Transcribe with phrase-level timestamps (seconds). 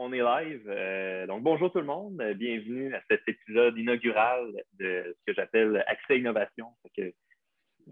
[0.00, 0.62] on est live.
[0.66, 2.16] Euh, donc, bonjour tout le monde.
[2.36, 6.68] Bienvenue à cet épisode inaugural de ce que j'appelle Accès Innovation.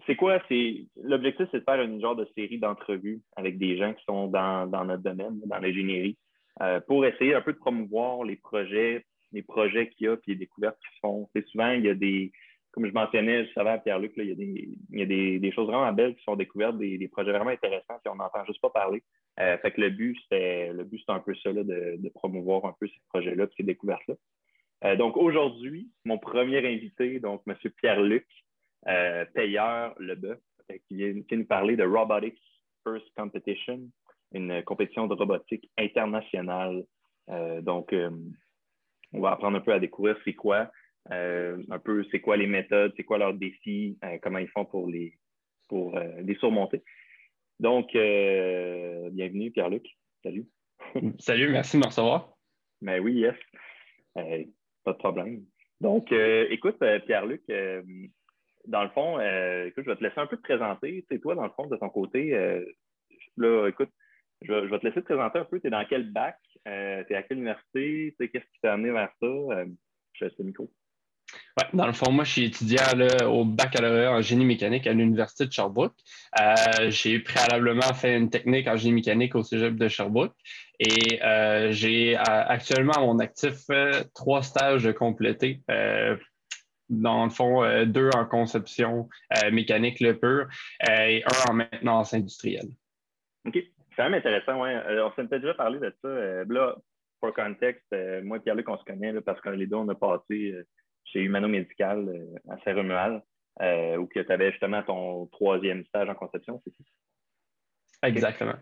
[0.06, 0.40] C'est quoi?
[0.96, 4.66] L'objectif, c'est de faire une genre de série d'entrevues avec des gens qui sont dans,
[4.86, 6.16] notre domaine, dans l'ingénierie,
[6.62, 10.32] euh, pour essayer un peu de promouvoir les projets, les projets qu'il y a, puis
[10.32, 11.28] les découvertes qui se font.
[11.34, 12.32] C'est souvent, il y a des,
[12.78, 14.28] comme je mentionnais juste avant à Pierre-Luc, il
[14.92, 18.14] y a, des, choses vraiment belles qui sont découvertes, des, projets vraiment intéressants, puis on
[18.14, 19.02] n'entend juste pas parler.
[19.40, 23.48] Euh, le but, c'est le but, un peu ça, de, promouvoir un peu ces projets-là,
[23.56, 24.14] ces découvertes-là.
[24.84, 27.56] Euh, donc aujourd'hui, mon premier invité, donc M.
[27.78, 28.28] Pierre-Luc,
[28.86, 30.38] euh, payeur Leboeuf,
[30.86, 32.40] qui vient, nous parler de Robotics
[32.84, 33.80] First Competition,
[34.34, 36.84] une compétition de robotique internationale.
[37.62, 37.92] donc,
[39.12, 40.70] on va apprendre un peu à découvrir c'est quoi,
[41.10, 44.88] un peu c'est quoi les méthodes, c'est quoi leurs défis, euh, comment ils font pour
[44.88, 45.18] les,
[45.68, 46.82] pour, euh, les surmonter.
[47.60, 49.86] Donc, bienvenue, Pierre-Luc.
[50.22, 50.46] Salut.
[51.18, 52.36] Salut, merci de me recevoir.
[52.80, 53.34] Ben oui, yes.
[54.84, 55.44] pas de problème.
[55.80, 57.42] Donc, écoute, Pierre-Luc,
[58.66, 59.18] dans le fond,
[59.66, 61.04] écoute, je vais te laisser un peu te présenter.
[61.10, 62.30] C'est toi, dans le fond, de ton côté.
[63.36, 63.90] là, écoute,
[64.42, 65.58] je, vais te laisser te présenter un peu.
[65.58, 66.38] Tu es dans quel bac?
[66.64, 68.14] tu es à quelle université?
[68.20, 69.64] Qu'est-ce qui t'a amené vers ça?
[70.18, 70.70] je laisse le micro.
[71.58, 72.82] Ouais, dans le fond, moi, je suis étudiant
[73.26, 75.94] au baccalauréat en génie mécanique à l'Université de Sherbrooke.
[76.40, 80.34] Euh, j'ai préalablement fait une technique en génie mécanique au Cégep de Sherbrooke
[80.78, 83.66] et euh, j'ai euh, actuellement à mon actif
[84.14, 85.60] trois stages complétés.
[86.88, 89.08] dans le fond, deux en conception
[89.50, 90.48] mécanique le pur
[90.88, 92.68] et un en maintenance industrielle.
[93.46, 93.54] OK.
[93.54, 94.76] C'est quand même intéressant, ouais.
[95.02, 96.08] on s'est déjà parlé de ça.
[96.08, 96.76] là,
[97.20, 100.54] pour contexte, moi et Pierre-Luc, on se connaît parce que les deux, on a passé
[101.04, 103.22] chez Humano Médical euh, à Saint-Romuald,
[103.62, 106.84] euh, où tu avais justement ton troisième stage en conception, c'est ça?
[108.08, 108.54] Exactement.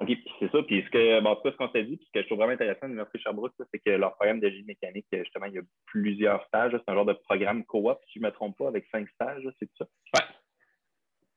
[0.00, 0.62] OK, c'est ça.
[0.64, 2.82] Puis ce que, bon, ce qu'on s'est dit, puis ce que je trouve vraiment intéressant
[2.82, 6.44] à l'Université Sherbrooke, c'est que leur programme de génie mécanique, justement, il y a plusieurs
[6.46, 6.72] stages.
[6.72, 9.46] C'est un genre de programme coop, si je ne me trompe pas, avec cinq stages,
[9.60, 9.86] c'est ça?
[10.16, 10.24] Ouais.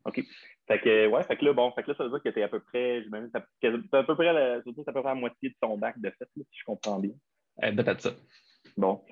[0.06, 0.22] OK.
[0.68, 2.40] Fait que, ouais, fait que là, bon, fait que là, ça veut dire que tu
[2.40, 5.50] es à peu près, j'imagine, tu à peu près, la, à peu près la moitié
[5.50, 7.12] de ton bac de fait, si je comprends bien.
[7.64, 8.12] Euh, Peut-être ça.
[8.78, 9.04] Bon.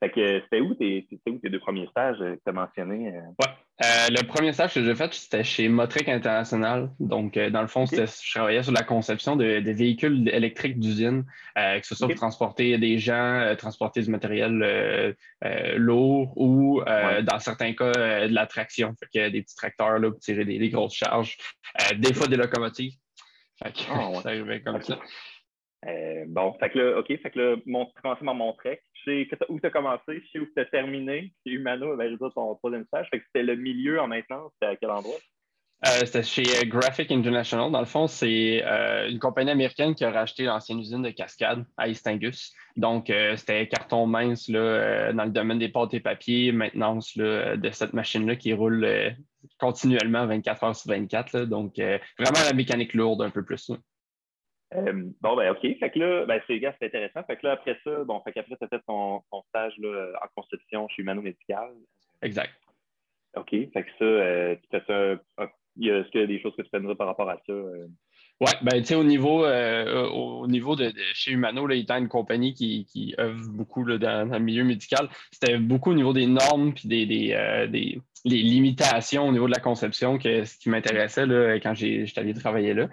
[0.00, 3.08] Fait que c'était où, tes, où tes deux premiers stages que tu as mentionnés?
[3.08, 3.20] Euh?
[3.38, 3.52] Ouais.
[3.84, 6.90] Euh, le premier stage que j'ai fait, c'était chez Motric International.
[7.00, 11.24] Donc, euh, dans le fond, je travaillais sur la conception de, véhicules électriques d'usine,
[11.54, 15.14] que ce soit pour transporter des gens, transporter du matériel
[15.76, 16.82] lourd ou,
[17.22, 18.94] dans certains cas, de la traction.
[18.98, 21.36] Fait que des petits tracteurs là, pour tirer des, grosses charges.
[21.96, 22.94] des fois, des locomotives.
[23.62, 24.98] Fait que, ah, ça arrivait comme ça.
[26.26, 29.60] Bon, fait que là, OK, fait que là, mon, commencé par mon trek sais où
[29.60, 33.08] tu as commencé, je sais où tu as terminé chez Humano vers ton troisième stage.
[33.12, 35.18] c'était le milieu en maintenance, c'était à quel endroit?
[35.86, 37.72] Euh, c'était chez euh, Graphic International.
[37.72, 41.64] Dans le fond, c'est euh, une compagnie américaine qui a racheté l'ancienne usine de Cascade
[41.78, 42.52] à East Angus.
[42.76, 47.70] Donc, c'était carton mince là, dans le domaine des pâtes et papiers, maintenance là, de
[47.70, 48.86] cette machine-là qui roule
[49.58, 51.40] continuellement 24 heures sur 24.
[51.46, 53.72] donc, vraiment la mécanique lourde un peu plus.
[54.74, 55.60] Euh, bon, ben, OK.
[55.60, 57.24] Fait que là, ben, c'est, c'est intéressant.
[57.24, 60.40] Fait que là, après ça, bon, fait qu'après, tu as fait ton, stage là, en
[60.40, 61.72] conception chez Humano Médical.
[62.22, 62.52] Exact.
[63.36, 63.50] OK.
[63.50, 65.12] Fait que ça, euh, tu fais ça.
[65.80, 67.52] Est-ce qu'il y a des choses que tu peux nous dire par rapport à ça?
[67.52, 67.86] Euh?
[68.40, 72.54] Oui, ben, tu sais, au niveau, au niveau de, chez Humano, là, étant une compagnie
[72.54, 76.72] qui, qui œuvre beaucoup là, dans, le milieu médical, c'était beaucoup au niveau des normes
[76.72, 81.24] puis des, des les limitations au niveau de la conception que ce qui m'intéressait
[81.62, 82.88] quand j'étais allé travailler là.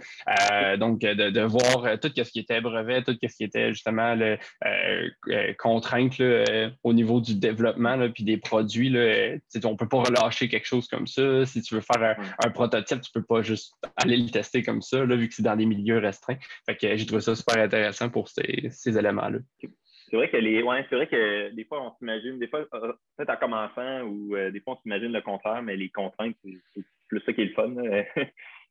[0.52, 4.16] Euh, donc, de, voir euh, tout ce qui était brevet, tout ce qui était justement
[4.16, 6.22] le, euh, contrainte
[6.84, 8.90] au niveau du développement puis des produits.
[8.90, 11.46] Là, on ne peut pas relâcher quelque chose comme ça.
[11.46, 14.82] Si tu veux faire un, prototype, tu ne peux pas juste aller le tester comme
[14.82, 16.38] ça, là, vu que dans des milieux restreints.
[16.66, 19.40] Fait que j'ai trouvé ça super intéressant pour ces, ces éléments-là.
[20.10, 20.64] C'est vrai que les.
[20.64, 24.36] Ouais, c'est vrai que des fois, on s'imagine, des fois, euh, peut-être en commençant, ou
[24.36, 27.46] euh, des fois, on s'imagine le contraire, mais les contraintes, c'est plus ça qui est
[27.46, 27.74] le fun.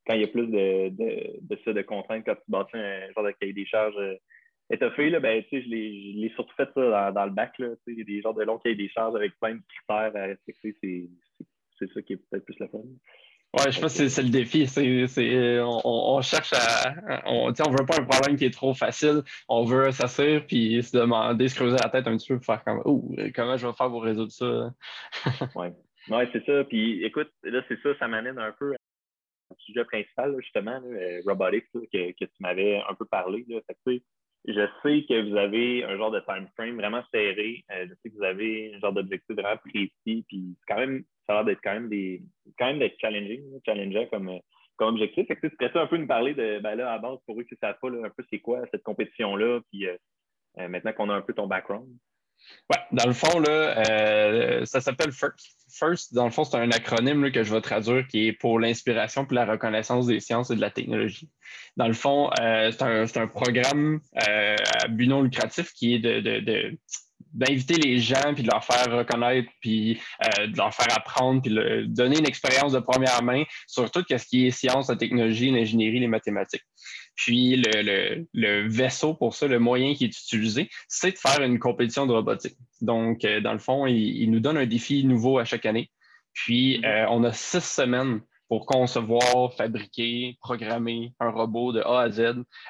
[0.06, 3.12] quand il y a plus de, de, de, ça, de contraintes, quand tu bâtis un
[3.12, 4.14] genre de cahier des charges euh,
[4.70, 7.58] étoffé, là, ben, je l'ai surtout fait ça dans, le bac.
[7.58, 10.74] Là, des genres de longs cahiers des charges avec plein de critères à respecter.
[11.78, 12.80] C'est ça qui est peut-être plus le fun.
[13.54, 14.66] Ouais, je pense que c'est le défi.
[15.62, 17.22] On, on, cherche à.
[17.26, 19.22] On ne veut pas un problème qui est trop facile.
[19.48, 22.64] On veut s'assurer puis se demander, se creuser la tête un petit peu pour faire
[22.64, 22.82] comme
[23.34, 24.70] comment je vais faire pour résoudre ça?
[25.54, 25.68] oui,
[26.10, 26.64] ouais, c'est ça.
[26.64, 28.74] Puis écoute, là, c'est ça, ça m'amène un peu
[29.50, 33.46] au sujet principal, justement, là, robotics, que, que, tu m'avais un peu parlé.
[33.66, 34.02] Fait
[34.46, 37.64] je sais que vous avez un genre de time frame vraiment serré.
[37.72, 40.24] Euh, je sais que vous avez un genre d'objectif vraiment précis.
[40.28, 42.22] Puis c'est quand même, ça a l'air d'être quand même des
[42.58, 44.38] quand même d'être challenging, challengeant comme,
[44.76, 45.26] comme objectif.
[45.26, 47.44] Fait que, tu pourrais un peu nous parler de, ben là, à base, pour eux
[47.44, 49.86] qui ne savent pas un peu c'est quoi cette compétition-là, puis
[50.56, 51.88] maintenant qu'on a un peu ton background?
[52.70, 55.56] Oui, dans le fond, là, ça s'appelle FIRST.
[55.70, 59.24] FIRST, dans le fond, c'est un acronyme que je vais traduire qui est pour l'inspiration
[59.24, 61.30] pour la reconnaissance des sciences et de la technologie.
[61.76, 66.78] Dans le fond, c'est un, un, programme à but non lucratif qui est de, de
[67.36, 71.52] d'inviter les gens, puis de leur faire reconnaître, puis euh, de leur faire apprendre, puis
[71.52, 75.50] de donner une expérience de première main sur tout ce qui est science, la technologie,
[75.50, 76.64] l'ingénierie, les mathématiques.
[77.14, 82.06] Puis le, vaisseau pour ça, le moyen qui est utilisé, c'est de faire une compétition
[82.06, 82.56] de robotique.
[82.80, 85.90] Donc, euh, dans le fond, il, nous donne un défi nouveau à chaque année.
[86.32, 86.86] Puis, mm-hmm.
[86.86, 92.20] euh, on a six semaines pour concevoir, fabriquer, programmer un robot de A à Z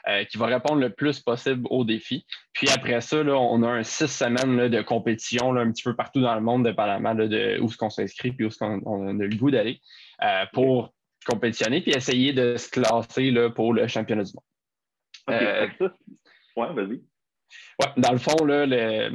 [0.08, 2.25] euh, qui va répondre le plus possible aux défis.
[2.52, 6.34] Puis après ça, on a un six semaines de compétition un petit peu partout dans
[6.34, 9.50] le monde, dépendamment de où est-ce qu'on s'inscrit puis où est-ce qu'on a le goût
[9.50, 9.81] d'aller
[10.23, 10.94] euh, pour
[11.26, 14.44] compétitionner puis essayer de se classer là, pour le championnat du monde.
[15.31, 15.69] Euh,
[16.56, 17.02] ouais, vas-y.
[17.81, 19.11] Ouais, dans le fond, là, le,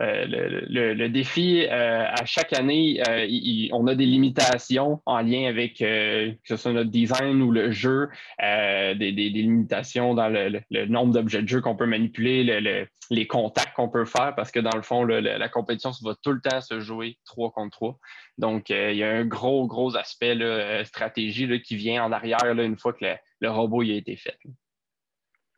[0.00, 0.24] euh,
[0.68, 6.34] le, défi, euh, à chaque année, euh, on a des limitations en lien avec que
[6.44, 8.08] ce soit notre design ou le jeu,
[8.40, 14.04] des, limitations dans le, nombre d'objets de jeu qu'on peut manipuler, les contacts qu'on peut
[14.04, 17.52] faire, parce que dans le fond, la compétition va tout le temps se jouer 3
[17.52, 17.98] contre 3.
[18.38, 20.36] Donc, il y a un gros, gros aspect
[20.84, 23.04] stratégie qui vient en arrière une fois que
[23.40, 24.38] le, robot a été fait.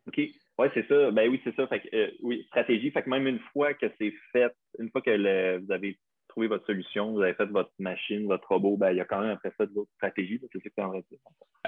[0.07, 0.21] OK.
[0.59, 1.11] Oui, c'est ça.
[1.11, 1.67] Ben oui, c'est ça.
[1.67, 2.89] Fait euh, oui, stratégie.
[2.91, 5.99] Fait que même une fois que c'est fait, une fois que vous avez
[6.37, 9.21] trouvé votre solution, vous avez fait votre machine, votre robot, ben, il y a quand
[9.21, 10.39] même après ça de l'autre stratégie.
[10.39, 11.03] C'est ça que en dire.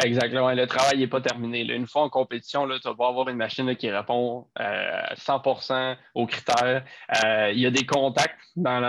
[0.05, 0.51] Exactement.
[0.53, 1.61] Le travail n'est pas terminé.
[1.61, 5.97] Une fois en compétition, là, tu vas pouvoir avoir une machine qui répond euh, 100%
[6.13, 6.85] aux critères.
[7.25, 8.79] Euh, il y a des contacts dans,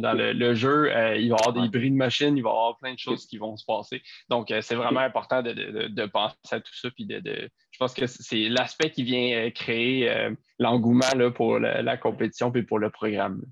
[0.00, 0.90] dans le, jeu.
[0.90, 2.36] Euh, il va y avoir des bris de machine.
[2.36, 4.02] Il va y avoir plein de choses qui vont se passer.
[4.28, 8.06] Donc, c'est vraiment important de, de, penser à tout ça puis de je pense que
[8.06, 10.30] c'est l'aspect qui vient euh, créer euh,
[10.60, 13.42] l'engouement pour la, compétition puis pour le programme.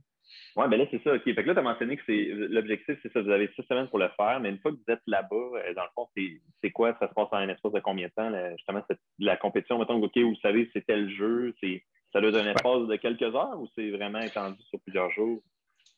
[0.56, 1.14] Oui, bien là, c'est ça.
[1.14, 1.22] OK.
[1.24, 3.22] Fait que là, tu as mentionné que c'est l'objectif, c'est ça.
[3.22, 5.74] Vous avez six semaines pour le faire, mais une fois que vous êtes là-bas, euh,
[5.74, 6.08] dans le fond,
[6.62, 6.94] c'est quoi?
[7.00, 8.30] Ça se passe en un espace de combien de temps?
[8.56, 8.82] justement,
[9.18, 11.54] la compétition, mettons, OK, vous savez, c'est tel jeu,
[12.12, 15.40] ça doit être un espace de quelques heures ou c'est vraiment étendu sur plusieurs jours?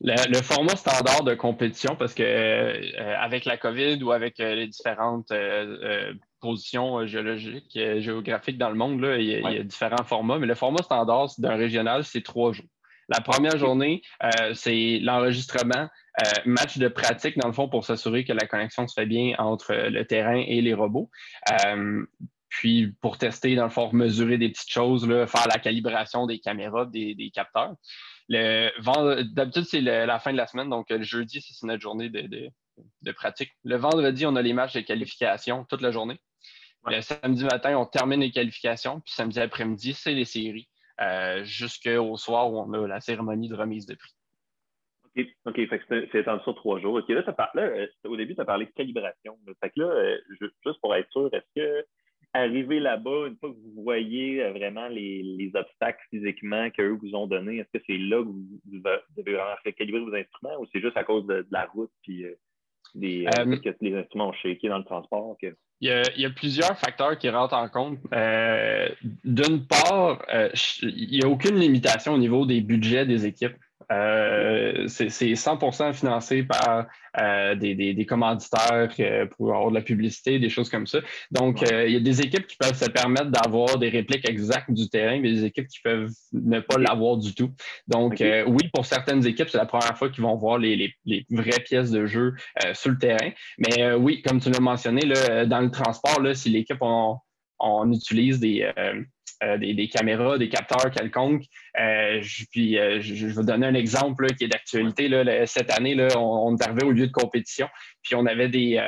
[0.01, 5.33] Le, format standard de compétition, parce que avec la COVID ou avec les différentes
[6.45, 9.01] position euh, géologique, euh, géographique dans le monde.
[9.01, 12.67] Là, il, y a, différents formats, mais le format standard d'un régional, c'est trois jours.
[13.09, 15.89] La première journée, euh, c'est l'enregistrement,
[16.45, 19.75] match de pratique, dans le fond, pour s'assurer que la connexion se fait bien entre
[19.75, 21.11] le terrain et les robots.
[22.49, 26.39] puis pour tester, dans le fond, mesurer des petites choses, là, faire la calibration des
[26.39, 27.75] caméras, des, capteurs.
[28.29, 32.51] D'habitude, c'est la fin de la semaine, donc le jeudi, c'est notre journée de,
[33.03, 33.51] de, pratique.
[33.65, 36.19] Le vendredi, on a les matchs de qualification toute la journée.
[36.87, 40.74] Le samedi matin, on termine les qualifications, puis samedi après-midi, c'est les séries, euh,
[41.45, 44.15] jusqu'au soir où on a la cérémonie de remise de prix.
[45.17, 45.61] OK, OK.
[45.91, 46.95] c'est étendu sur trois jours.
[46.95, 47.23] OK, là,
[47.57, 49.39] euh, au début, tu as parlé de calibration.
[49.61, 51.87] Fait que là, euh, juste pour être sûr, est-ce que
[52.33, 57.59] arriver là-bas, une fois que vous voyez vraiment les, obstacles physiquement qu'eux vous ont donnés,
[57.59, 58.61] est-ce que c'est là que vous,
[59.17, 62.27] devez vraiment faire calibrer vos instruments ou c'est juste à cause de, la route puis
[62.97, 63.25] des,
[63.63, 65.37] que les instruments ont shaké dans le transport?
[65.81, 67.99] Il y, a, plusieurs facteurs qui rentrent en compte.
[68.15, 68.89] Euh,
[69.25, 70.49] d'une part, euh,
[70.83, 73.57] il n'y a aucune limitation au niveau des budgets des équipes.
[73.93, 76.87] Euh, c'est 100% financé par
[77.19, 80.99] euh, des, commanditaires euh, pour avoir de la publicité, des choses comme ça.
[81.31, 84.89] Donc, il y a des équipes qui peuvent se permettre d'avoir des répliques exactes du
[84.89, 87.51] terrain, mais des équipes qui peuvent ne pas l'avoir du tout.
[87.87, 90.95] Donc, oui, pour certaines équipes, c'est la première fois qu'ils vont voir les,
[91.31, 92.35] vraies pièces de jeu
[92.73, 93.31] sur le terrain.
[93.59, 97.17] Mais oui, comme tu l'as mentionné, là, dans le transport, là, si l'équipe on,
[97.59, 98.71] on utilise des,
[99.59, 101.45] des, caméras, des capteurs quelconques.
[102.15, 105.11] Euh, je, puis, euh, je, vais donner un exemple qui est d'actualité.
[105.47, 107.69] Cette année, on, arrivé au lieu de compétition,
[108.03, 108.81] puis on avait des,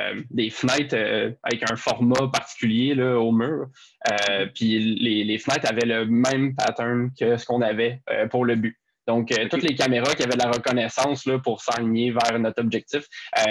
[0.51, 0.95] fenêtres
[1.43, 3.67] avec un format particulier au mur.
[4.55, 8.77] puis les, les, fenêtres avaient le même pattern que ce qu'on avait pour le but.
[9.07, 13.07] Donc, toutes les caméras qui avaient la reconnaissance là, pour s'aligner vers notre objectif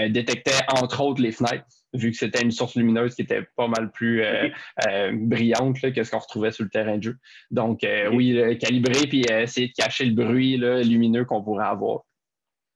[0.09, 1.65] détectaient entre autres les fenêtres
[1.97, 4.49] vu que c'était une source lumineuse qui était pas mal plus euh,
[4.89, 7.17] euh, brillante que ce qu'on retrouvait sur le terrain de jeu.
[7.51, 12.03] Donc, euh, oui, calibrer puis essayer de cacher le bruit lumineux qu'on pourrait avoir.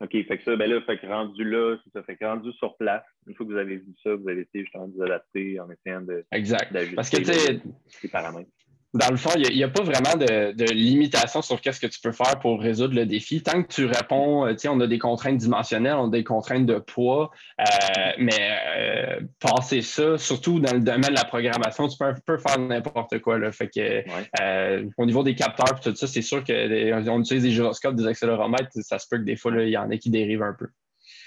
[0.03, 2.51] OK, fait que ça, ben là, fait que rendu là, c'est ça, fait que rendu
[2.55, 5.03] sur place, une fois que vous avez vu ça, vous avez essayé justement de vous
[5.03, 6.75] adapter en essayant de exact.
[6.97, 7.61] Parce que, tu sais,
[8.03, 8.49] les paramètres.
[8.93, 12.11] Dans le fond, il n'y a, pas vraiment de, limitation sur qu'est-ce que tu peux
[12.11, 13.43] faire pour résoudre le défi.
[13.43, 16.25] Tant que tu réponds, euh, tu sais, on a des contraintes dimensionnelles, on a des
[16.25, 17.31] contraintes de poids,
[17.61, 17.65] euh,
[18.19, 22.39] mais euh, passer ça, surtout dans le domaine de la programmation, tu peux un peu
[22.39, 23.39] faire n'importe quoi.
[23.39, 23.53] Là.
[23.53, 27.95] Fait que, au niveau des capteurs et tout ça, c'est sûr qu'on utilise des gyroscopes,
[27.95, 30.57] des accéléromètres, ça se peut que des fois, il y en a qui dérivent un
[30.59, 30.67] peu.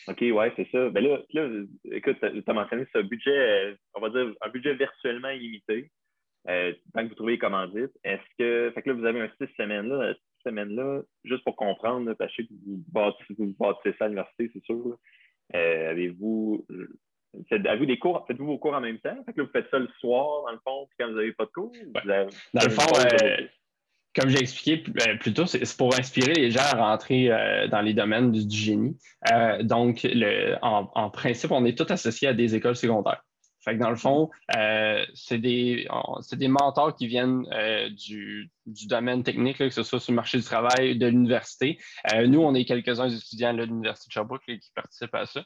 [0.07, 0.89] OK, ouais, c'est ça.
[0.89, 1.47] Ben là, là
[1.93, 5.89] écoute, tu as mentionné ce budget, on va dire un budget virtuellement illimité.
[6.49, 8.71] Euh, tant que vous trouvez les commandites, est-ce que.
[8.73, 10.13] Fait que là, vous avez un six semaines-là.
[10.13, 14.63] Six semaines-là, juste pour comprendre, parce que vous bâtissez, vous bâtissez ça à l'université, c'est
[14.65, 14.97] sûr.
[15.55, 16.65] Euh, avez-vous.
[17.49, 18.25] Avez-vous des cours?
[18.27, 19.15] Faites-vous vos cours en même temps?
[19.25, 21.33] Fait que là, vous faites ça le soir, dans le fond, puis quand vous n'avez
[21.33, 21.71] pas de cours?
[22.05, 23.37] dans le fond, euh,
[24.13, 24.83] comme j'ai expliqué
[25.19, 27.29] plus tôt, c'est pour inspirer les gens à rentrer
[27.71, 28.95] dans les domaines du, génie.
[29.61, 33.23] donc, le, en, principe, on est tous associés à des écoles secondaires.
[33.63, 35.87] Fait que dans le fond, euh, c'est des,
[36.33, 40.37] des mentors qui viennent euh, du, du, domaine technique, que ce soit sur le marché
[40.37, 41.77] du travail, de l'université.
[42.13, 45.43] Euh, nous, on est quelques-uns étudiants de l'Université de Sherbrooke qui participent à ça.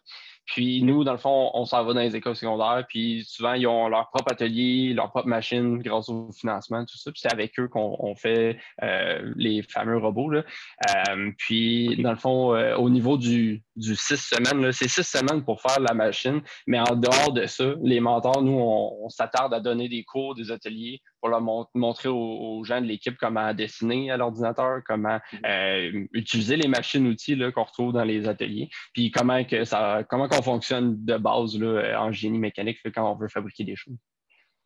[0.48, 3.68] Puis nous, dans le fond, on s'en va dans les écoles secondaires, puis souvent, ils
[3.68, 7.12] ont leur propre atelier, leur propre machine grâce au financement, tout ça.
[7.12, 10.30] Puis c'est avec eux qu'on fait euh, les fameux robots.
[10.30, 10.44] Là.
[10.90, 15.44] Euh, puis, dans le fond, euh, au niveau du, du six semaines, c'est six semaines
[15.44, 19.60] pour faire la machine, mais en dehors de ça, les mentors, nous, on s'attarde à
[19.60, 24.18] donner des cours, des ateliers pour leur montrer aux, gens de l'équipe comment dessiner à
[24.18, 25.40] l'ordinateur, comment mhm.
[25.46, 30.42] euh, utiliser les machines-outils qu'on retrouve dans les ateliers, puis comment que ça, comment qu'on
[30.42, 33.98] fonctionne de base là, euh, en génie mécanique quand on veut fabriquer des choses.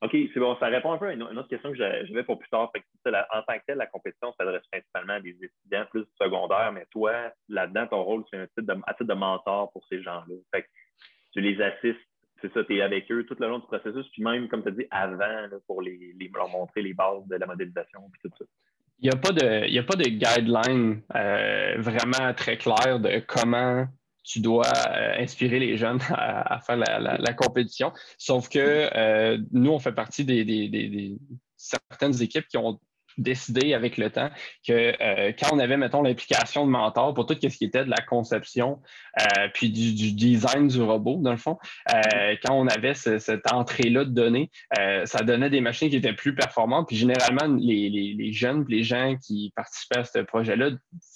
[0.03, 0.58] OK, c'est bon.
[0.60, 2.72] Ça répond un peu à une, autre question que j'avais pour plus tard.
[2.74, 7.31] en tant que tel, la compétition s'adresse principalement à des étudiants plus secondaires, mais toi,
[7.50, 10.36] là-dedans, ton rôle, c'est un titre de, à titre de mentor pour ces gens-là.
[10.51, 10.67] Fait que
[11.34, 12.00] tu les assistes
[12.41, 14.69] c'est ça, tu es avec eux tout le long du processus, puis même, comme tu
[14.69, 18.45] as dit, avant, pour les, leur montrer les bases de la modélisation, puis tout ça.
[19.00, 23.88] Il n'y a, pas de, a pas de guideline euh, vraiment très clair de comment
[24.24, 27.91] tu dois euh, inspirer les jeunes à, faire la, compétition.
[28.17, 28.60] Sauf que
[28.95, 31.17] euh, nous, on fait partie des,
[31.57, 32.79] certaines équipes qui ont
[33.18, 34.30] décidé avec le temps
[34.68, 37.89] que euh, quand on avait, mettons, l'implication de mentor pour tout ce qui était de
[37.89, 38.82] la conception
[39.20, 41.58] euh, puis du, design du robot, dans le fond,
[41.94, 44.51] euh, quand on avait cette entrée-là de données,
[45.06, 46.88] ça donnait des machines qui étaient plus performantes.
[46.88, 50.70] Puis généralement, les, les, jeunes, les gens qui participaient à ce projet-là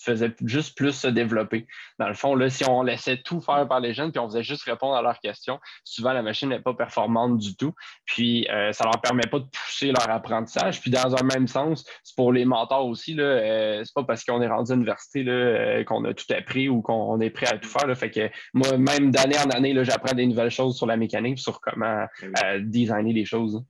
[0.03, 1.67] faisaient juste plus se développer.
[1.99, 4.43] Dans le fond, là, si on laissait tout faire par les jeunes puis on faisait
[4.43, 7.73] juste répondre à leurs questions, souvent la machine n'est pas performante du tout.
[8.05, 10.81] Puis ça leur permet pas de pousser leur apprentissage.
[10.81, 13.13] Puis dans un même sens, c'est pour les mentors aussi.
[13.13, 16.69] Là, euh, c'est pas parce qu'on est rendu à l'université euh, qu'on a tout appris
[16.69, 17.87] ou qu'on est prêt à tout faire.
[17.87, 17.95] Là.
[17.95, 21.59] Fait que moi, même d'année en année, j'apprends des nouvelles choses sur la mécanique, sur
[21.61, 23.63] comment ben euh, designer les choses.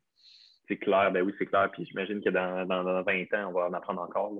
[0.67, 1.69] C'est clair, ben oui, c'est clair.
[1.71, 4.31] Puis j'imagine que dans, dans, 20 ans, on va en apprendre encore.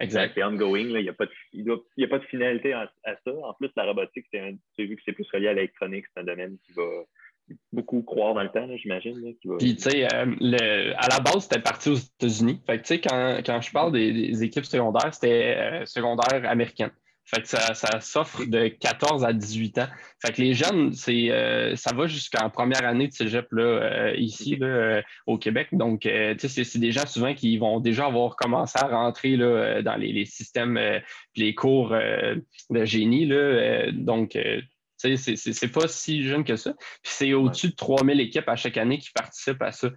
[0.00, 0.32] exact.
[0.34, 0.80] C'est ongoing.
[0.80, 3.30] Il n'y a, pas de, a pas de finalité à, ça.
[3.42, 6.58] En plus, la robotique, c'est vu que c'est plus relié à l'électronique, c'est un domaine
[6.66, 6.84] qui va
[7.72, 9.34] beaucoup croire dans le temps, j'imagine.
[9.58, 12.60] Puis, tu sais, euh, à la base, c'était parti aux États-Unis.
[12.66, 16.90] Fait que, tu sais, quand, quand, je parle des, équipes secondaires, c'était euh, secondaire américaine.
[17.24, 19.86] Fait que ça, ça s'offre de 14 à 18 ans.
[20.24, 24.56] Fait que les jeunes, c'est euh, ça va jusqu'en première année de cégep là, ici
[24.56, 25.68] là, au Québec.
[25.72, 29.82] Donc, tu sais, c'est des gens souvent qui vont déjà avoir commencé à rentrer là,
[29.82, 30.80] dans les, les systèmes,
[31.36, 33.26] les cours de génie.
[33.26, 34.34] Là, donc,
[34.98, 36.72] c'est pas si jeune que ça.
[37.02, 39.88] Puis c'est au-dessus de 3000 équipes à chaque année qui participent à ça.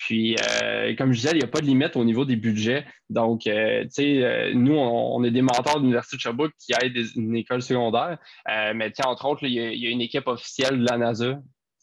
[0.00, 2.86] Puis, euh, comme je disais, il n'y a pas de limite au niveau des budgets.
[3.10, 6.72] Donc, euh, tu sais, euh, nous, on, est des mentors de l'Université de Sherbrooke qui
[6.72, 8.16] aident une école secondaire.
[8.74, 11.38] mais, entre autres, il y, a une équipe officielle de la NASA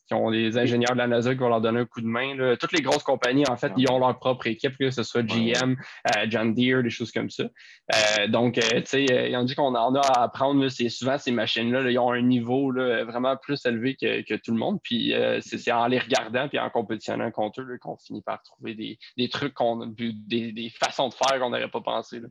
[0.08, 2.56] qui ont des ingénieurs de la NASA qui vont leur donner un coup de main.
[2.58, 5.76] Toutes les grosses compagnies, en fait, ils ont leur propre équipe, que ce soit GM,
[6.16, 7.44] euh, John Deere, des choses comme ça.
[7.44, 10.68] Euh, donc, euh, tu sais, ils ont dit qu'on en a à apprendre.
[10.70, 14.80] C'est souvent ces machines-là, ils ont un niveau vraiment plus élevé que, tout le monde.
[14.82, 19.30] Puis c'est en les regardant puis en compétitionnant contre eux qu'on finit par trouver des,
[19.30, 22.22] trucs, qu'on, des, des façons de faire qu'on n'aurait pas pensé.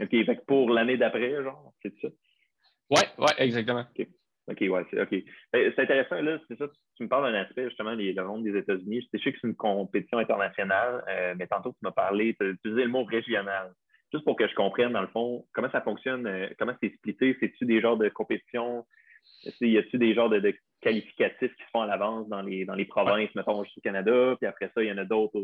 [0.00, 2.08] OK, fait pour l'année d'après, genre, c'est ça?
[2.90, 3.84] Oui, ouais, exactement.
[4.46, 5.24] OK, ouais, c'est OK.
[5.52, 8.44] Ben, c'est intéressant, là, c'est ça, tu me parles d'un aspect, justement, les, le monde
[8.44, 9.08] des États-Unis.
[9.12, 12.50] Je sais que c'est une compétition internationale, euh, mais tantôt, tu m'as parlé, tu as
[12.50, 13.72] utilisé le mot régional.
[14.12, 17.36] Juste pour que je comprenne, dans le fond, comment ça fonctionne, euh, comment c'est splitté,
[17.40, 18.86] c'est-tu des genres de compétitions,
[19.60, 22.84] y a-tu des genres de, qualificatifs qui se font à l'avance dans les, dans les
[22.84, 25.42] provinces, mettons, juste au Canada, puis après ça, il y en a d'autres,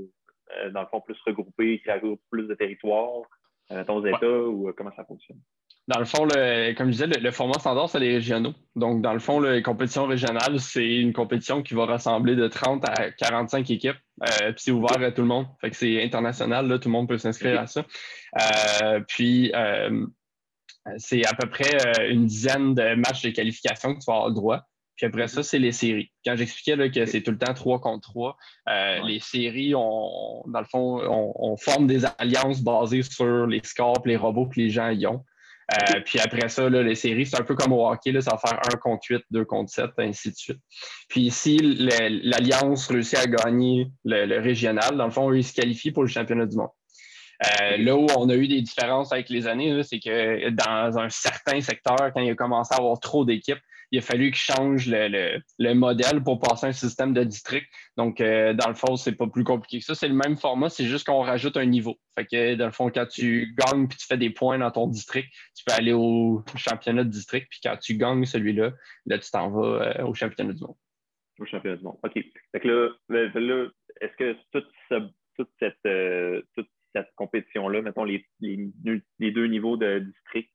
[0.58, 3.22] euh, dans le fond, plus regroupés, qui regroupent plus de territoires?
[3.70, 5.38] Aux États ou comment ça fonctionne?
[5.88, 6.28] Dans le fond,
[6.76, 8.54] comme je disais, le, format standard, c'est les régionaux.
[8.76, 12.84] Donc, dans le fond, les compétitions régionales, c'est une compétition qui va rassembler de 30
[12.88, 13.96] à 45 équipes.
[14.20, 15.46] puis c'est ouvert à tout le monde.
[15.60, 17.84] Fait que c'est international, là, tout le monde peut s'inscrire à ça.
[19.08, 19.52] puis
[20.98, 21.76] c'est à peu près
[22.08, 24.62] une dizaine de matchs de qualification que tu vas avoir le droit.
[25.00, 26.12] Puis après ça, c'est les séries.
[26.26, 28.36] Quand j'expliquais que c'est tout le temps 3 contre 3,
[28.68, 34.02] euh, les séries, on, dans le fond, on, forme des alliances basées sur les scores,
[34.04, 35.24] les robots que les gens y ont.
[35.72, 38.36] Euh, puis après ça, les séries, c'est un peu comme au hockey, là, ça va
[38.36, 40.60] faire 1 contre 8, 2 contre 7, ainsi de suite.
[41.08, 46.02] Puis si l'Alliance réussit à gagner le, régional, dans le fond, ils se qualifient pour
[46.02, 46.68] le championnat du monde.
[47.62, 51.08] Euh, là où on a eu des différences avec les années, c'est que dans un
[51.08, 54.88] certain secteur, quand il a commencé à avoir trop d'équipes, il a fallu qu'ils changent
[54.88, 57.66] le, modèle pour passer un système de district.
[57.96, 59.94] Donc, euh, dans le fond, c'est pas plus compliqué que ça.
[59.94, 61.96] C'est le même format, c'est juste qu'on rajoute un niveau.
[62.16, 64.86] Fait que, dans le fond, quand tu gagnes puis tu fais des points dans ton
[64.86, 67.48] district, tu peux aller au championnat de district.
[67.50, 68.72] Puis quand tu gagnes celui-là,
[69.06, 70.76] là, tu t'en vas euh, au championnat du monde.
[71.38, 71.98] Au championnat du monde.
[72.02, 72.12] OK.
[72.12, 72.68] Fait que
[73.08, 73.68] là,
[74.00, 80.50] est-ce que toute, cette, euh, toute cette compétition-là, mettons les, deux niveaux de district,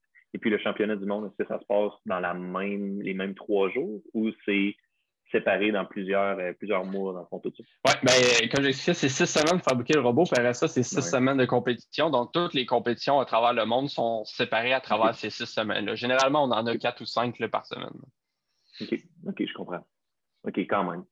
[0.77, 4.29] du monde, est-ce que ça se passe dans la même, les mêmes trois jours ou
[4.45, 4.75] c'est
[5.31, 7.63] séparé dans plusieurs, euh, plusieurs mois dans le fond tout ça?
[7.85, 10.23] Oui, bien, comme j'expliquais, c'est six semaines de fabriquer le robot.
[10.31, 12.09] Après ça, c'est six semaines de compétition.
[12.09, 15.95] Donc, toutes les compétitions à travers le monde sont séparées à travers ces six semaines-là.
[15.95, 17.89] Généralement, on en a quatre ou cinq par semaine.
[18.81, 19.85] OK, OK, je comprends.
[20.43, 21.03] OK, quand même.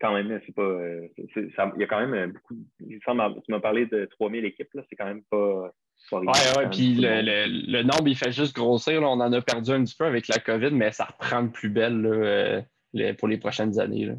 [0.00, 0.62] Quand même, c'est pas.
[0.62, 2.56] Euh, il y a quand même euh, beaucoup.
[2.80, 5.72] tu m'as parlé de 3000 équipes, là, c'est quand même pas.
[6.10, 9.02] Oui, oui, puis le, nombre, il fait juste grossir.
[9.02, 11.70] On en a perdu un petit peu avec la COVID, mais ça reprend de plus
[11.70, 14.10] belle euh, pour les prochaines années.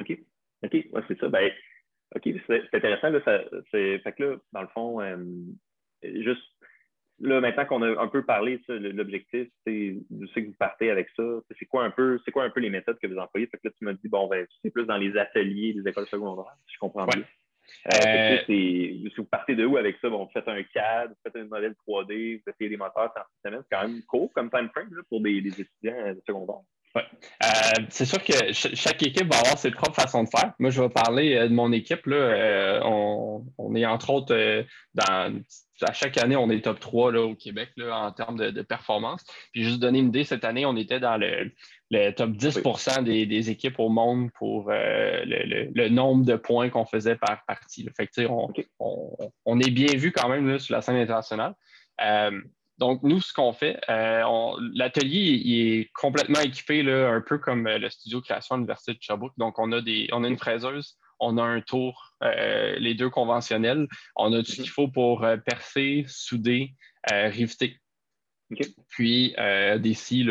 [0.00, 0.18] OK.
[0.64, 1.28] OK, ouais, c'est ça.
[1.28, 1.50] Ben,
[2.14, 3.10] OK, c'est intéressant.
[3.10, 5.16] Là, ça, fait que là, dans le fond, euh,
[6.02, 6.42] juste
[7.20, 11.08] là, maintenant qu'on a un peu parlé de l'objectif, je sais que vous partez avec
[11.16, 11.22] ça.
[11.58, 13.46] C'est quoi un peu, c'est quoi un peu les méthodes que vous employez?
[13.46, 16.06] Fait que là, tu m'as dit, bon, ben, c'est plus dans les ateliers des écoles
[16.06, 17.22] secondaires, si je comprends bien.
[17.92, 20.08] Euh, si vous partez de où avec ça?
[20.08, 23.20] Bon, vous faites un CAD, vous faites un modèle 3D, vous essayez des moteurs en
[23.44, 23.62] semaines.
[23.70, 26.60] C'est quand même court comme time frame pour des, étudiants de secondaire.
[26.94, 27.04] Ouais.
[27.44, 30.54] Euh, c'est sûr que chaque équipe va avoir ses propres façons de faire.
[30.58, 32.06] Moi, je vais parler euh, de mon équipe.
[32.06, 32.80] Là.
[32.84, 35.42] on, est entre autres dans
[35.82, 39.24] à chaque année, on est top 3 là, au Québec là, en termes de, performance.
[39.52, 41.52] Puis juste donner une idée, cette année, on était dans le,
[41.90, 47.44] top 10% des, équipes au monde pour euh, le, nombre de points qu'on faisait par
[47.46, 47.88] partie.
[47.96, 51.54] Fait que, on, on, est bien vu quand même là, sur la scène internationale.
[52.02, 52.40] Euh,
[52.78, 54.22] donc, nous, ce qu'on fait, euh,
[54.74, 59.32] l'atelier est complètement équipé, là, un peu comme le studio création à l'Université de Sherbrooke.
[59.38, 63.88] Donc, on a, des, on a une fraiseuse on a un tour, les deux conventionnels.
[64.16, 66.74] On a tout ce qu'il faut pour percer, souder,
[67.12, 67.30] euh,
[68.50, 68.74] riveter.
[68.88, 70.24] Puis des scies,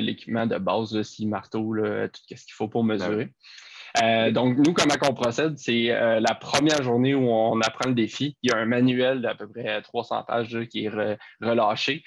[0.00, 3.30] l'équipement de base, scie, marteau, tout ce qu'il faut pour mesurer.
[4.32, 8.36] donc, nous, comment on procède, c'est la première journée où on apprend le défi.
[8.42, 10.90] Il y a un manuel d'à peu près 300 pages qui est
[11.40, 12.02] relâché.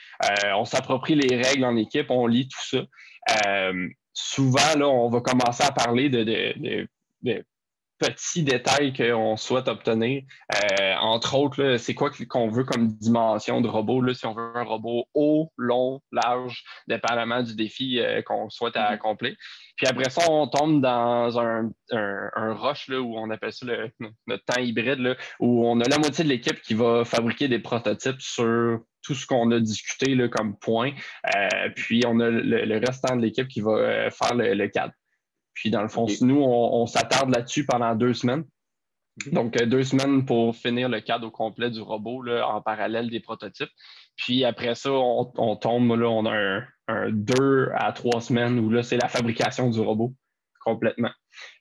[0.55, 2.83] on s'approprie les règles en équipe, on lit tout ça.
[4.13, 6.87] souvent, là, on va commencer à parler de
[7.97, 10.23] petits détails qu'on souhaite obtenir.
[10.55, 14.01] Euh, entre autres, c'est quoi qu'on veut comme dimension de robot.
[14.01, 18.75] Là, si on veut un robot haut, long, large, dépendamment du défi euh, qu'on souhaite
[18.75, 18.93] mm-hmm.
[18.93, 19.35] accomplir.
[19.75, 23.91] Puis après ça, on tombe dans un, un, rush là, où on appelle ça le,
[24.27, 27.59] notre temps hybride, là, où on a la moitié de l'équipe qui va fabriquer des
[27.59, 30.91] prototypes sur tout ce qu'on a discuté là, comme point.
[31.35, 34.93] Euh, puis on a le, restant de l'équipe qui va faire le, le cadre.
[35.57, 38.43] Puis dans le fond, nous, on, s'attarde là-dessus pendant deux semaines.
[39.31, 43.09] Donc, euh, deux semaines pour finir le cadre au complet du robot là, en parallèle
[43.09, 43.71] des prototypes.
[44.15, 48.83] Puis après ça, on, tombe, là, on a un, deux à trois semaines où là,
[48.83, 50.13] c'est la fabrication du robot
[50.63, 51.11] complètement.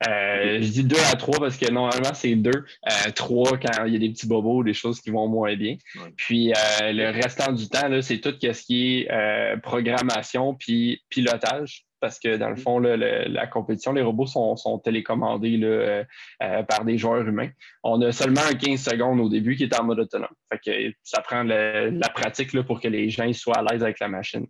[0.06, 2.50] Euh, je dis deux à trois parce que normalement, c'est deux.
[2.90, 5.76] Euh, trois quand il y a des petits bobos, des choses qui vont moins bien.
[6.18, 12.36] Puis le restant du temps, c'est tout ce qui est programmation puis pilotage parce que
[12.36, 12.58] dans le mm.
[12.58, 16.04] fond, la compétition, les robots sont, télécommandés euh,
[16.42, 17.50] euh, par des joueurs humains.
[17.82, 20.28] On a seulement 15 secondes au début qui est en mode autonome.
[20.52, 24.08] Fait que ça prend la pratique pour que les gens soient à l'aise avec la
[24.08, 24.46] machine.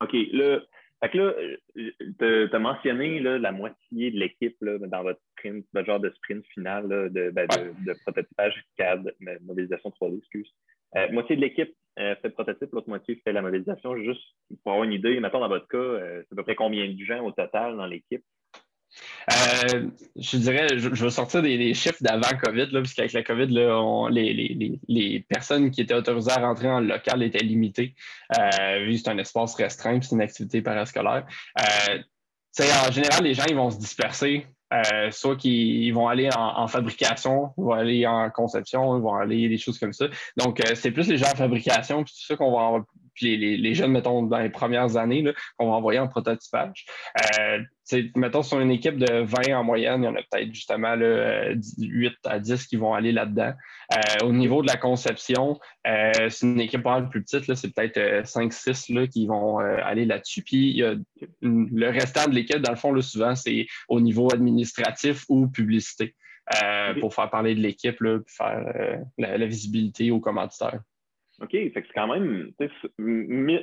[0.00, 0.14] OK.
[0.32, 0.60] Là,
[1.00, 1.34] fait que là,
[2.18, 6.88] tu as mentionné la moitié de l'équipe dans votre sprint, votre genre de sprint final
[6.88, 10.52] de, ben, de, prototypage CAD, modélisation 3D, excuse.
[10.96, 13.96] Euh, moitié de l'équipe euh, fait le prototype, l'autre moitié fait la modélisation.
[13.96, 14.22] Juste
[14.62, 17.04] pour avoir une idée, mettons dans votre cas, euh, c'est à peu près combien de
[17.04, 18.24] gens au total dans l'équipe?
[19.28, 25.70] Je dirais, je, vais sortir des, chiffres d'avant COVID, puisqu'avec la COVID, là, les, personnes
[25.70, 27.94] qui étaient autorisées à rentrer en local étaient limitées,
[28.80, 31.26] vu que c'est un espace restreint c'est une activité parascolaire.
[31.60, 34.46] En général, les gens ils vont se disperser.
[35.10, 39.58] Soit qu'ils vont aller en, fabrication, ils vont aller en conception, ils vont aller des
[39.58, 40.06] choses comme ça.
[40.36, 42.84] Donc, c'est plus les gens en fabrication, tout ça qu'on va
[43.18, 45.24] puis les, jeunes, mettons, dans les premières années,
[45.56, 46.86] qu'on va envoyer en prototypage.
[47.40, 47.58] Euh,
[48.14, 51.52] mettons, sur une équipe de 20 en moyenne, il y en a peut-être justement là,
[51.78, 53.52] 8 à 10 qui vont aller là-dedans.
[53.92, 58.24] Euh, au niveau de la conception, euh, c'est une équipe pas plus petite, c'est peut-être
[58.24, 60.42] 5-6 qui vont aller là-dessus.
[60.42, 60.94] Puis il y a
[61.42, 66.14] le restant de l'équipe, dans le fond, là, souvent, c'est au niveau administratif ou publicité.
[67.00, 68.64] pour faire parler de l'équipe, puis faire
[69.18, 70.80] la, la, visibilité aux commanditaires.
[71.40, 72.50] OK, fait que c'est quand même,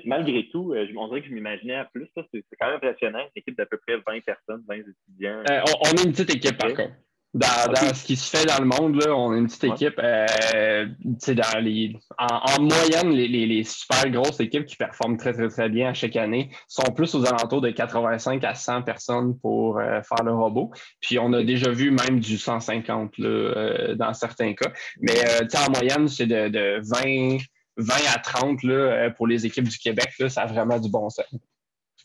[0.05, 2.07] malgré tout, euh, on dirait que je m'imaginais à plus.
[2.15, 5.43] C'est quand même impressionnant, une équipe d'à peu près 20 personnes, 20 étudiants.
[5.49, 6.93] Euh, on, a une petite équipe, par contre.
[7.33, 9.99] Dans, ce qui se fait dans le monde, là, on a une petite équipe.
[10.01, 15.89] Euh, dans les, en, moyenne, les, super grosses équipes qui performent très, très, très bien
[15.89, 20.31] à chaque année sont plus aux alentours de 85 à 100 personnes pour faire le
[20.31, 20.71] robot.
[21.01, 24.71] Puis on a déjà vu même du 150 là, dans certains cas.
[25.01, 25.19] Mais
[25.57, 27.39] en moyenne, c'est de, de 20
[27.77, 30.89] 20 à 30 là, euh, pour les équipes du Québec, là, ça a vraiment du
[30.89, 31.25] bon sens.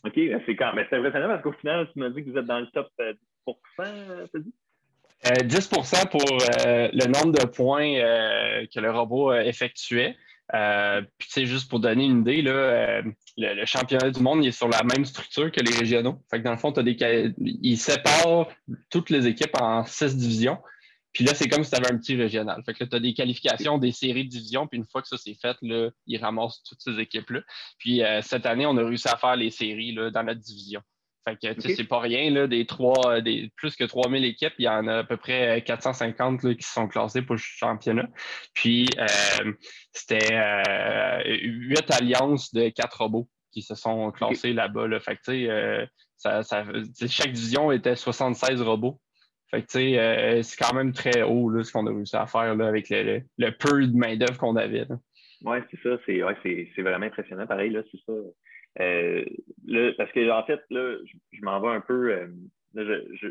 [0.03, 2.37] OK, ben, c'est quand mais c'est impressionnant parce qu'au final, tu m'as dit que vous
[2.37, 3.13] êtes dans le top 10
[3.79, 4.53] euh, tu dit?
[5.23, 7.93] 10% euh, pour le nombre de points
[8.73, 10.17] que le robot effectuait.
[10.49, 13.03] puis, c'est juste pour donner une idée, là,
[13.37, 16.23] le, championnat du monde il est sur la même structure que les régionaux.
[16.31, 16.97] Fait que dans le fond, as des,
[17.37, 18.47] ils séparent
[18.89, 20.57] toutes les équipes en six divisions.
[21.13, 22.61] Puis là, c'est comme si tu avais un petit régional.
[22.65, 25.07] Fait que là, tu as des qualifications des séries de division, puis une fois que
[25.07, 27.41] ça c'est fait, là, ils ramassent toutes ces équipes-là.
[27.77, 30.81] Puis euh, cette année, on a réussi à faire les séries là, dans notre division.
[31.27, 34.69] Fait que c'est pas rien, là, des trois, des plus que 3000 équipes, il y
[34.69, 38.07] en a à peu près 450 là, qui sont classées pour le championnat.
[38.55, 39.53] Puis euh,
[39.93, 44.87] c'était euh, huit alliances de quatre robots qui se sont classés là-bas.
[44.87, 44.99] Là.
[44.99, 46.63] Fait que tu sais, ça, ça,
[47.07, 48.99] chaque division était 76 robots.
[49.51, 52.55] Fait que, euh, c'est quand même très haut, là, ce qu'on a réussi à faire,
[52.55, 54.85] là, avec le, le, peu de main-d'œuvre qu'on avait,
[55.43, 55.97] Oui, c'est ça.
[56.05, 57.45] C'est ouais, vraiment impressionnant.
[57.45, 58.13] Pareil, là, c'est ça.
[58.79, 59.25] Euh,
[59.97, 60.95] parce que, en fait, là,
[61.33, 62.13] je, m'en vais un peu.
[62.13, 62.27] Euh,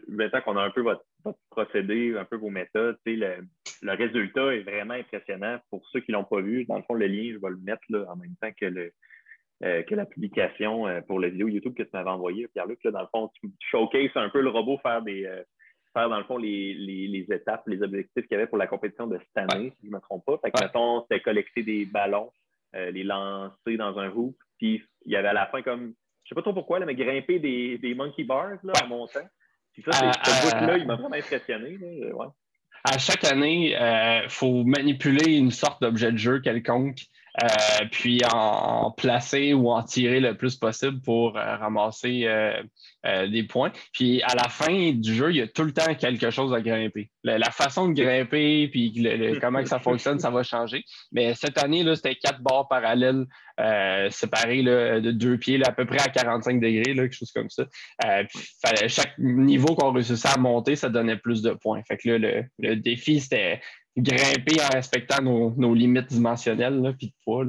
[0.09, 1.07] maintenant qu'on a un peu votre,
[1.51, 3.37] procédé, un peu vos méthodes, le,
[3.81, 5.59] le résultat est vraiment impressionnant.
[5.71, 7.61] Pour ceux qui ne l'ont pas vu, dans le fond, le lien, je vais le
[7.65, 8.93] mettre là, en même temps que le,
[9.63, 12.81] que la publication pour la vidéo YouTube que tu m'avais envoyée, Pierre-Luc.
[12.85, 15.27] Dans le fond, tu showcases un peu le robot faire des,
[15.93, 19.07] faire, dans le fond, les, les, étapes, les objectifs qu'il y avait pour la compétition
[19.07, 20.39] de cette année, si je ne me trompe pas.
[20.39, 22.33] Fait que, mettons, c'était collecter des ballons,
[22.75, 26.29] euh, les lancer dans un hoop, puis il y avait à la fin comme, je
[26.29, 29.21] sais pas trop pourquoi, mais grimper des, des monkey bars là, en montant.
[29.73, 31.79] Puis ça, euh, ce bout-là, il m'a vraiment impressionné.
[32.85, 37.01] À chaque année, il euh, faut manipuler une sorte d'objet de jeu quelconque
[37.43, 43.45] euh, puis en, placer ou en tirer le plus possible pour euh, ramasser euh, des
[43.45, 43.71] points.
[43.93, 46.61] Puis à la fin du jeu, il y a tout le temps quelque chose à
[46.61, 47.11] grimper.
[47.23, 50.85] La, façon de grimper, puis comment que ça fonctionne, ça va changer.
[51.13, 53.27] Mais cette année, c'était quatre barres parallèles
[54.11, 57.65] séparées de deux pieds, à peu près à 45 degrés, quelque chose comme ça.
[58.89, 61.83] chaque niveau qu'on réussissait à monter, ça donnait plus de points.
[61.87, 62.09] Fait que
[62.59, 63.61] le défi, c'était
[63.97, 67.45] grimper en respectant nos, limites dimensionnelles là, puis de poids.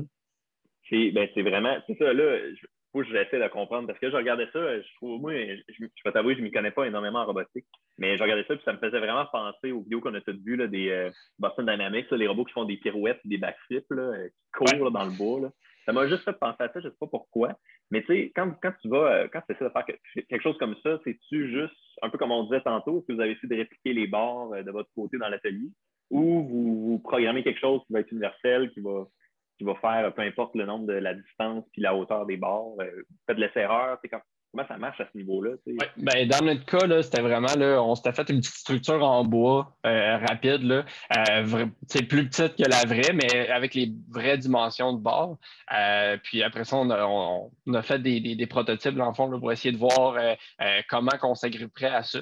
[0.91, 2.58] Ben, c'est vraiment, c'est ça, là, il
[2.91, 5.86] faut que j'essaie de comprendre parce que je regardais ça, je trouve, moi, je, je
[6.04, 7.65] vais t'avouer, je ne m'y connais pas énormément en robotique,
[7.97, 10.43] mais je regardais ça puis ça me faisait vraiment penser aux vidéos qu'on a toutes
[10.43, 13.89] vues là, des euh, Boston Dynamics, les robots qui font des pirouettes et des backflips,
[13.91, 15.39] là, euh, qui courent dans le bois.
[15.39, 15.49] Là.
[15.86, 17.58] Ça m'a juste fait penser à ça, je ne sais pas pourquoi.
[17.89, 20.58] Mais tu sais, quand, quand, tu vas, euh, quand tu essaies de faire quelque chose
[20.58, 23.47] comme ça, c'est-tu juste, un peu comme on disait tantôt, est-ce que vous avez essayé
[23.47, 25.69] de répliquer les bords de votre côté dans l'atelier?
[26.12, 29.08] Ou vous, programmez quelque chose qui va être universel, qui va,
[29.58, 32.76] qui va faire peu importe le nombre de la distance puis la hauteur des bords.
[32.82, 34.00] Euh, faites de l'essai-erreur.
[34.51, 35.51] Comment ça marche à ce niveau-là?
[35.97, 39.77] ben, dans notre cas, c'était vraiment, là, on s'était fait une petite structure en bois
[39.85, 40.83] euh, rapide, là,
[41.15, 41.67] euh,
[42.09, 45.37] plus petite que la vraie, mais avec les vraies dimensions de bord.
[45.73, 49.77] Euh, puis après ça, on a, fait des, prototypes, dans le fond, pour essayer de
[49.77, 50.17] voir
[50.89, 52.19] comment on s'agripperait à ça.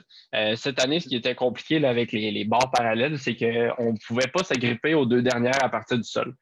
[0.55, 4.27] cette année, ce qui était compliqué avec les, les barres parallèles, c'est qu'on ne pouvait
[4.27, 6.35] pas s'agripper aux deux dernières à partir du sol.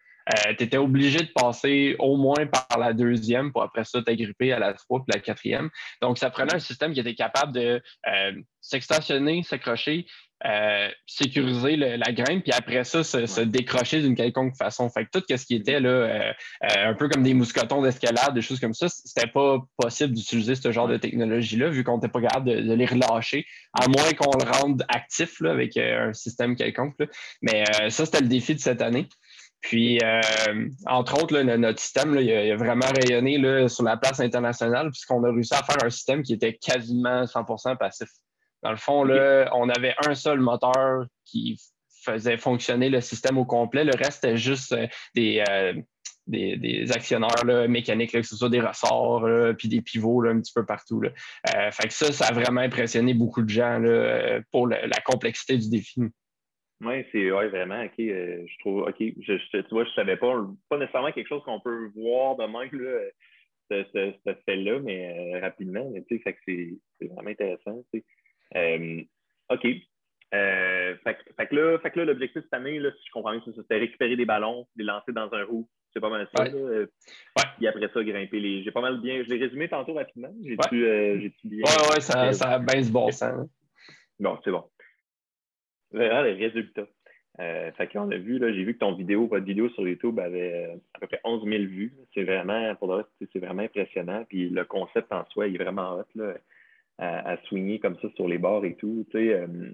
[0.58, 4.60] Tu étais obligé de passer au moins par la deuxième pour après ça t'agripper à
[4.60, 5.70] la trois puis la quatrième.
[6.02, 7.82] Donc, ça prenait un système qui était capable de
[8.62, 10.06] s'extensionner, s'accrocher,
[10.46, 14.88] euh, sécuriser la graine, puis après ça, se, décrocher d'une quelconque façon.
[14.88, 16.32] Fait que tout ce qui était là, euh,
[16.64, 20.54] euh, un peu comme des mousquetons d'escalade, des choses comme ça, c'était pas possible d'utiliser
[20.54, 24.38] ce genre de technologie-là, vu qu'on n'était pas capable de, les relâcher, à moins qu'on
[24.38, 26.96] le rende actif là, avec un système quelconque.
[27.42, 29.08] Mais ça, c'était le défi de cette année.
[29.62, 30.00] Puis,
[30.86, 35.32] entre autres, notre système, il, a, vraiment rayonné là, sur la place internationale, puisqu'on a
[35.32, 38.10] réussi à faire un système qui était quasiment 100% passif.
[38.64, 41.60] Dans le fond, là, on avait un seul moteur qui
[42.04, 43.84] faisait fonctionner le système au complet.
[43.84, 45.74] Le reste, c'était juste euh, euh,
[46.26, 49.26] des, des, actionneurs mécaniques, que ce soit des ressorts,
[49.58, 51.02] puis des pivots un petit peu partout.
[51.04, 53.82] Euh, fait que ça, ça a vraiment impressionné beaucoup de gens
[54.52, 56.02] pour la complexité du défi.
[56.82, 60.34] Oui, c'est vraiment, OK, je trouve, OK, je, tu vois, je savais pas,
[60.70, 63.00] pas nécessairement quelque chose qu'on peut voir de même, là,
[63.70, 67.84] ce, fait-là, mais rapidement, tu sais, c'est vraiment intéressant,
[68.56, 69.02] euh,
[69.50, 69.68] OK.
[70.34, 73.42] Euh, fait, que là, fait que là l'objectif cette année, là, si je comprends bien,
[73.46, 75.70] c'était récupérer des ballons, les lancer dans un roue.
[75.94, 76.44] C'est pas mal ça.
[76.44, 76.52] Ouais.
[76.52, 76.86] Là.
[77.62, 78.62] Et après ça, grimper les.
[78.62, 79.24] J'ai pas mal bien.
[79.24, 80.34] Je l'ai résumé tantôt rapidement.
[80.44, 81.64] J'ai-tu euh, bien.
[81.64, 83.48] Ouais, ouais, ça, ça a bien ce bon sens.
[84.20, 84.66] Bon, c'est bon.
[85.92, 86.88] Voilà les résultats.
[87.40, 90.20] Euh, fait qu'on a vu, là, j'ai vu que ton vidéo, votre vidéo sur YouTube
[90.20, 91.94] avait à peu près 11 000 vues.
[92.14, 94.26] C'est vraiment, pour le c'est vraiment impressionnant.
[94.28, 96.06] Puis le concept en soi, il est vraiment hot.
[96.16, 96.34] Là
[96.98, 99.06] à, à swinger comme ça sur les bords et tout.
[99.16, 99.72] Euh,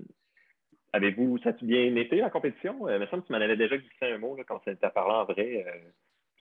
[0.91, 2.87] avez-vous, ça a bien été la compétition?
[2.87, 4.69] Euh, il me semble que tu m'en avais déjà glissé un mot là, quand tu
[4.69, 5.65] as parlé en vrai.
[5.67, 5.89] Euh,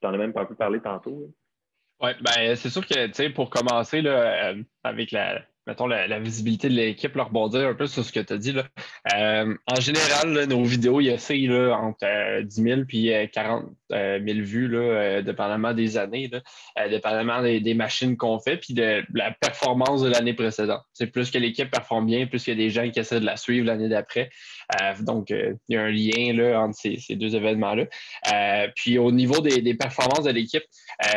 [0.01, 1.31] tu en as même pas un peu parlé tantôt.
[2.01, 6.69] Oui, ben, c'est sûr que tu sais, pour commencer là, avec la, mettons, la, visibilité
[6.69, 8.53] de l'équipe, leur rebondir un peu sur ce que tu as dit.
[8.53, 8.65] Là.
[9.15, 14.41] Euh, en général, nos vidéos, il y a là, entre 10 000 et 40 000
[14.41, 16.41] vues, là, euh, dépendamment des années, là,
[16.79, 20.83] euh, dépendamment des, machines qu'on fait, puis de, la performance de l'année précédente.
[20.93, 23.27] C'est plus que l'équipe performe bien, plus qu'il y a des gens qui essaient de
[23.27, 24.31] la suivre l'année d'après.
[25.01, 27.87] donc, il y a un lien là, entre ces, deux événements-là.
[28.77, 30.65] puis au niveau des, performances de l'équipe,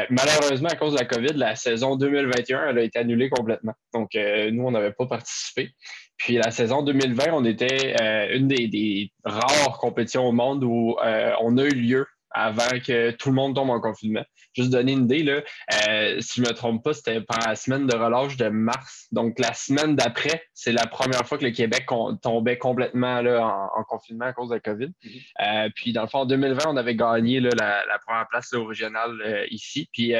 [0.10, 3.74] malheureusement, à cause de la COVID, la saison 2021 elle a été annulée complètement.
[3.94, 5.72] Donc, euh, nous, on n'avait pas participé.
[6.18, 11.34] Puis la saison 2020, on était euh, une des, rares compétitions au monde où euh,
[11.42, 12.06] on a eu lieu
[12.36, 14.24] avant que tout le monde tombe en confinement.
[14.54, 15.42] Juste donner une idée, là,
[15.88, 19.08] euh, si je ne me trompe pas, c'était pendant la semaine de relâche de mars.
[19.12, 21.86] Donc, la semaine d'après, c'est la première fois que le Québec
[22.22, 24.88] tombait complètement là, en, confinement à cause de la COVID.
[24.88, 25.12] Mhm.
[25.42, 28.66] Euh, puis, dans le fond, en 2020, on avait gagné là, la, première place au
[28.66, 29.90] régional euh, ici.
[29.94, 30.14] Puis,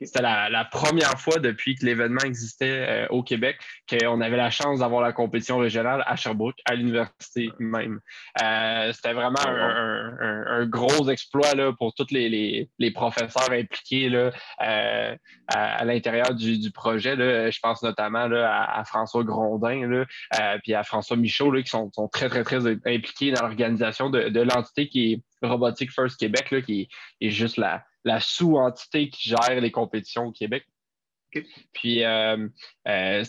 [0.00, 3.56] c'était la, première fois depuis que l'événement existait au Québec
[3.88, 8.00] qu'on avait la chance d'avoir la compétition régionale à Sherbrooke, à l'université même.
[8.92, 14.30] c'était vraiment un, gros exploit pour tous les, professeurs impliqués là,
[14.62, 15.16] euh,
[15.48, 17.16] à, l'intérieur du, projet.
[17.16, 17.50] Là.
[17.50, 20.04] Je pense notamment là, à, François Grondin là,
[20.40, 24.88] euh, puis à François Michaud qui sont, très, très, très impliqués dans l'organisation de, l'entité
[24.88, 26.88] qui est Robotique First Québec, là, qui
[27.20, 30.64] est, juste la, la sous-entité qui gère les compétitions au Québec.
[31.72, 32.48] Puis, euh,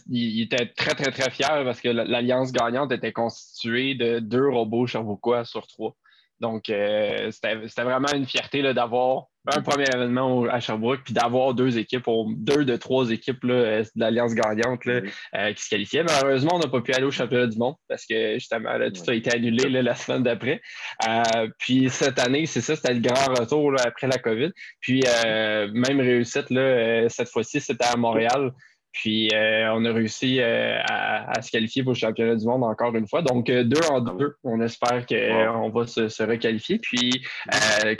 [0.09, 4.87] il, était très, très, très fier parce que l'alliance gagnante était constituée de deux robots
[4.87, 5.95] Cherbouquois sur trois.
[6.39, 11.77] Donc, euh, c'était vraiment une fierté d'avoir un premier événement à Sherbrooke, puis d'avoir deux
[11.77, 12.05] équipes,
[12.37, 15.01] deux de trois équipes là, de l'Alliance gagnante là,
[15.35, 16.03] euh, qui se qualifiaient.
[16.03, 19.13] Malheureusement, on n'a pas pu aller au championnat du monde parce que justement, tout a
[19.13, 20.61] été annulé la semaine d'après.
[21.07, 24.51] Euh, puis cette année, c'est ça, c'était le grand retour après la COVID.
[24.81, 28.51] Puis même réussite, là, cette fois-ci, c'était à Montréal.
[28.97, 32.95] Puis euh, on a réussi euh, à, se qualifier pour le championnat du monde encore
[32.95, 33.21] une fois.
[33.21, 34.35] Donc euh, deux en deux.
[34.43, 36.79] On espère qu'on va se, requalifier.
[36.79, 37.23] Puis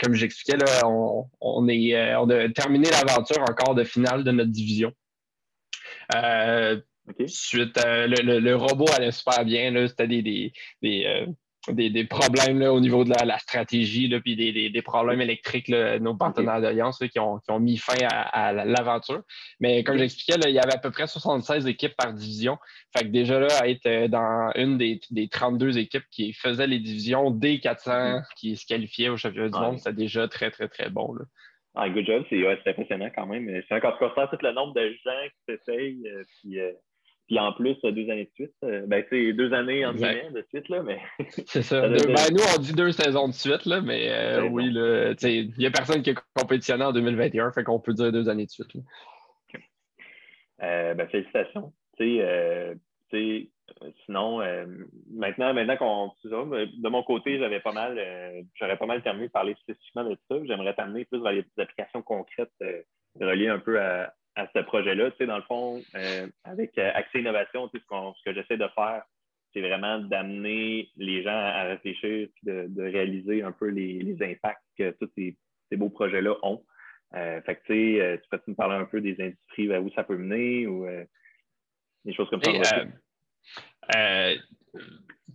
[0.02, 0.88] comme j'expliquais, là,
[1.40, 4.92] on, est, on a terminé l'aventure encore de finale de notre division.
[7.26, 9.86] Suite, le, le, robot allait super bien.
[9.86, 11.26] C'était des, des des,
[12.08, 17.40] problèmes au niveau de la, stratégie, puis des, problèmes électriques, nos partenaires d'alliance qui ont,
[17.60, 19.22] mis fin à, l'aventure.
[19.60, 22.58] Mais comme j'expliquais, il y avait à peu près 76 équipes par division.
[22.96, 27.30] Fait que déjà là, être euh, dans une des, 32 équipes qui faisaient les divisions
[27.30, 28.22] des 400 mm-hmm.
[28.36, 31.12] qui se qualifiaient au championnat du monde, c'est déjà très, très, très bon.
[31.14, 31.24] Là.
[31.74, 33.62] Ah, good job, c'est impressionnant quand même.
[33.68, 36.08] C'est encore tout le nombre de gens qui s'essayent.
[36.08, 36.72] Euh, puis, euh,
[37.28, 38.54] puis en plus, deux années de suite.
[38.64, 40.98] Euh, ben, c'est deux années en guillemets de suite, là, mais.
[41.46, 41.82] C'est ça.
[41.88, 41.98] ben,
[42.32, 46.02] nous, on dit deux saisons de suite, là, mais euh, oui, il n'y a personne
[46.02, 48.70] qui a compétitionné en 2021, fait qu'on peut dire deux années de suite.
[50.62, 51.72] Euh, ben, félicitations.
[51.98, 52.18] Tu
[53.10, 53.50] sais,
[54.06, 54.40] sinon,
[55.10, 58.00] maintenant, maintenant qu'on de mon côté, j'avais pas mal,
[58.54, 60.36] j'aurais pas mal terminé de parler spécifiquement de ça.
[60.44, 62.52] J'aimerais t'amener plus vers les applications concrètes
[63.20, 64.14] reliées un peu à,
[64.54, 65.10] ce projet-là.
[65.10, 65.82] Tu sais, dans le fond,
[66.44, 69.02] avec Accès Innovation, tu sais, ce, que j'essaie de faire,
[69.52, 74.90] c'est vraiment d'amener les gens à réfléchir et de, réaliser un peu les, impacts que
[75.00, 75.36] tous ces,
[75.76, 76.64] beaux projets-là ont.
[77.14, 79.82] Euh, fait que, tu sais, euh, tu peux me parler un peu des industries vers
[79.82, 81.04] où ça peut mener ou euh,
[82.04, 82.84] des choses comme ça?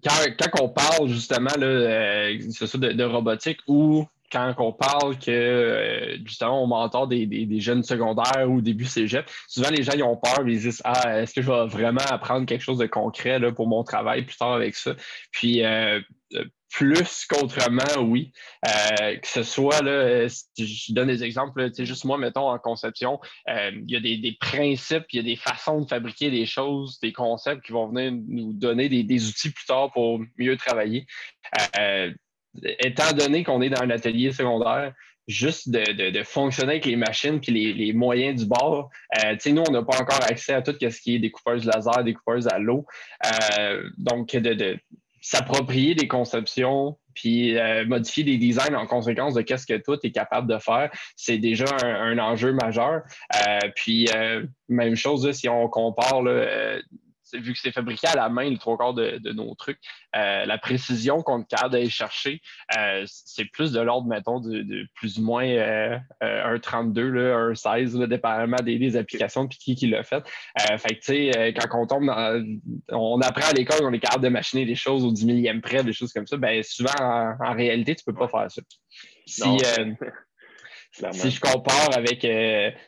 [0.03, 6.63] quand, on parle justement là, de, de, robotique ou quand on parle que euh, justement
[6.63, 10.39] on m'entend des, des, jeunes secondaires ou début cégep, souvent les gens ils ont peur,
[10.47, 13.67] ils disent Ah, est-ce que je vais vraiment apprendre quelque chose de concret là, pour
[13.67, 14.95] mon travail plus tard avec ça?
[15.31, 16.01] Puis euh,
[16.33, 18.33] euh, plus qu'autrement, oui.
[18.63, 23.95] que ce soit, là, je donne des exemples, juste moi, mettons, en conception, il y
[23.95, 27.73] a des, principes, il y a des façons de fabriquer des choses, des concepts qui
[27.73, 31.05] vont venir nous donner des, des outils plus tard pour mieux travailler
[32.61, 34.93] étant donné qu'on est dans un atelier secondaire,
[35.27, 38.89] juste de, fonctionner avec les machines et les, moyens du bord.
[39.23, 42.47] Euh, nous, on n'a pas encore accès à tout ce qui est découpeuse laser, découpeuse
[42.47, 42.85] à l'eau.
[43.25, 44.77] Euh, donc, de,
[45.21, 50.11] s'approprier des conceptions puis euh, modifier des designs en conséquence de qu'est-ce que tout est
[50.11, 53.03] capable de faire, c'est déjà un, enjeu majeur.
[53.75, 54.09] puis,
[54.67, 56.23] même chose, si on compare
[57.33, 59.79] vu que c'est fabriqué à la main, le trois quarts de, nos trucs,
[60.15, 62.41] euh, la précision qu'on est capable d'aller chercher,
[62.77, 67.97] euh, c'est plus de l'ordre, mettons, de, plus ou moins euh, un 32, un 16,
[67.99, 70.23] dépendamment des, applications puis qui, qui l'a fait.
[70.77, 72.43] fait que, tu sais, quand on tombe dans.
[72.89, 75.83] On apprend à l'école, on est capable de machiner des choses au 10 millième près,
[75.83, 76.37] des choses comme ça.
[76.37, 78.61] Ben, souvent, en, réalité, tu ne peux pas faire ça.
[79.25, 79.41] Si,
[81.11, 82.27] si je compare avec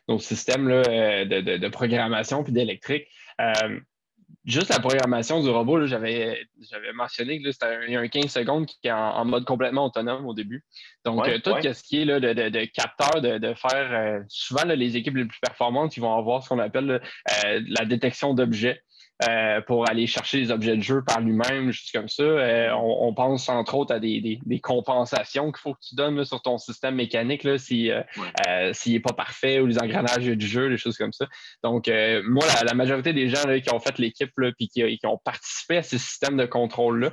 [0.08, 3.08] nos systèmes de, de, programmation puis d'électrique,
[4.46, 6.48] juste la programmation du robot, j'avais
[6.94, 10.64] mentionné que c'était un, un 15 secondes qui est en, mode complètement autonome au début.
[11.04, 14.64] Donc, euh, tout ce qui est là, de, de, de, capteur, de, faire euh, souvent
[14.66, 18.82] les équipes les plus performantes, ils vont avoir ce qu'on appelle euh, la détection d'objets.
[19.24, 22.22] Euh, pour aller chercher les objets de jeu par lui-même, juste comme ça.
[22.22, 26.58] Euh, on, pense entre autres à des, compensations qu'il faut que tu donnes sur ton
[26.58, 28.06] système mécanique s'il n'est
[28.48, 31.28] euh, pas parfait ou les engrenages du jeu, des choses comme ça.
[31.64, 31.90] Donc,
[32.26, 35.84] moi, la, majorité des gens qui ont fait l'équipe et qui, qui, ont participé à
[35.84, 37.12] ces systèmes de contrôle-là,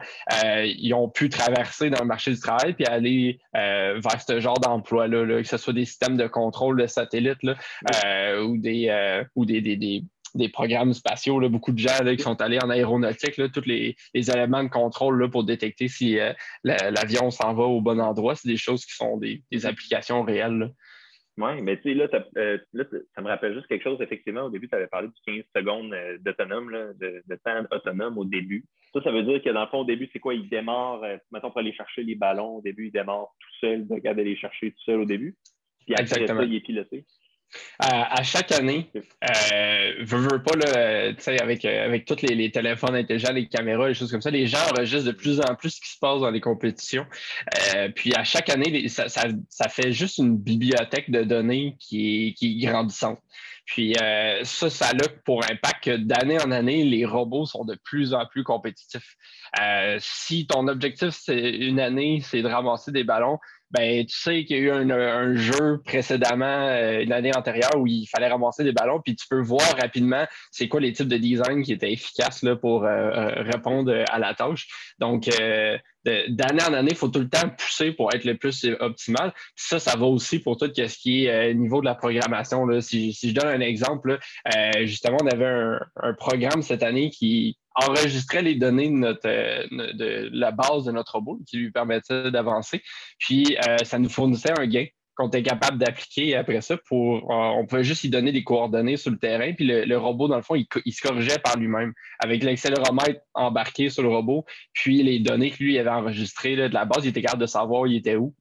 [0.65, 5.41] ils ont pu traverser dans le marché du travail puis aller vers ce genre d'emploi-là,
[5.41, 10.49] que ce soit des systèmes de contrôle de satellites ou des, ou des, des des
[10.49, 14.65] programmes spatiaux, là, beaucoup de gens qui sont allés en aéronautique, là, tous les, éléments
[14.65, 16.33] de contrôle là, pour détecter si euh,
[16.65, 18.35] l'avion s'en va au bon endroit.
[18.35, 20.73] C'est des choses qui sont des, applications réelles.
[21.39, 23.99] Oui, mais tu sais, euh, là, ça me rappelle juste quelque chose.
[24.01, 28.19] Effectivement, au début, tu avais parlé du 15 secondes euh, d'autonome, de, de, temps autonome
[28.19, 28.67] au début.
[28.93, 30.35] Ça, ça veut dire que dans le fond, au début, c'est quoi?
[30.35, 33.95] Il démarre, mettons, pour aller chercher les ballons, au début, il démarre tout seul, de
[33.95, 35.35] regarder les chercher tout seul au début.
[35.87, 36.41] Puis après Exactement.
[36.41, 37.07] ça, il est piloté
[37.79, 43.49] à, chaque année, euh, veux, pas, là, avec, euh, avec tous les, téléphones intelligents, les
[43.49, 45.99] caméras, les choses comme ça, les gens enregistrent de plus en plus ce qui se
[45.99, 47.07] passe dans les compétitions.
[47.75, 49.09] Euh, puis à chaque année, ça,
[49.69, 53.19] fait juste une bibliothèque de données qui est, qui est grandissante.
[53.65, 57.79] Puis euh, ça, ça a pour impact que d'année en année, les robots sont de
[57.85, 59.17] plus en plus compétitifs.
[59.99, 63.39] si ton objectif, c'est une année, c'est de ramasser des ballons,
[63.73, 67.87] ben, tu sais qu'il y a eu un, jeu précédemment, euh, une année antérieure, où
[67.87, 71.17] il fallait ramasser des ballons, puis tu peux voir rapidement c'est quoi les types de
[71.17, 74.69] design qui étaient efficaces là, pour euh, euh, répondre à la tâche.
[74.99, 75.29] Donc,
[76.05, 79.33] d'année en année, il faut tout le temps pousser pour être le plus optimal.
[79.57, 82.67] ça, ça va aussi pour tout ce qui est niveau de la programmation.
[82.67, 82.81] Là.
[82.81, 84.19] Si, je donne un exemple,
[84.81, 90.31] justement, on avait un programme cette année qui, enregistrait les données de, notre, euh, de
[90.33, 92.83] la base de notre robot qui lui permettait d'avancer.
[93.19, 97.31] Puis, euh, ça nous fournissait un gain qu'on était capable d'appliquer après ça pour.
[97.31, 100.37] Euh, on pouvait juste y donner des coordonnées sur le terrain, puis le, robot, dans
[100.37, 105.03] le fond, il, il se corrigeait par lui-même avec l'accéléromètre embarqué sur le robot, puis
[105.03, 107.97] les données que lui avait enregistrées de la base, il était capable de savoir il
[107.97, 108.35] était où.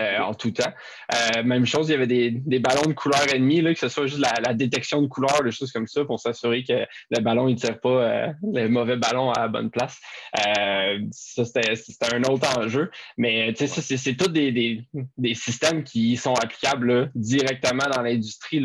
[0.00, 0.72] Euh, en tout temps.
[1.14, 4.06] Euh, même chose, il y avait des, ballons de couleur ennemie, là, que ce soit
[4.06, 7.54] juste la, détection de couleur, des choses comme ça, pour s'assurer que le ballon ne
[7.54, 9.98] tire pas euh, le mauvais ballon à la bonne place.
[11.12, 12.90] ça, c'était un autre enjeu.
[13.16, 14.84] Mais c'est tous des,
[15.34, 18.64] systèmes qui sont applicables directement dans l'industrie.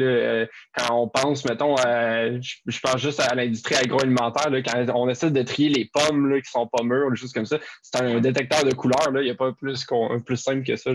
[0.75, 5.69] quand on pense, mettons, je, pense juste à l'industrie agroalimentaire, quand on essaie de trier
[5.69, 9.07] les pommes qui sont pas mûres, des choses comme ça, c'est un détecteur de couleur.
[9.15, 9.85] Il n'y a pas plus,
[10.25, 10.91] plus simple que ça.